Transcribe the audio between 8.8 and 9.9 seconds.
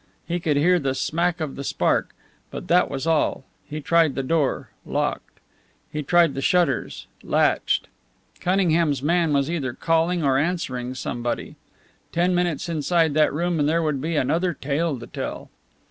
man was either